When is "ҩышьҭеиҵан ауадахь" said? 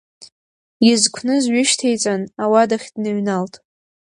1.53-2.87